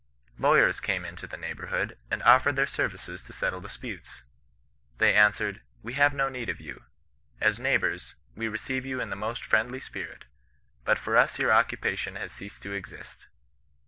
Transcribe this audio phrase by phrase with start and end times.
[0.39, 4.23] Lawyers came into the neighbourhood, and offered their services to settle disputes.
[4.97, 6.85] They answered, * We have no need of you.
[7.39, 9.49] As neighbours, w© receive you in the most 156 GHBIBTIAN IfOIT BBglBTAllOX.
[9.51, 10.25] friendly spirit;
[10.85, 13.27] but for us your oconpation has ceased to exist.'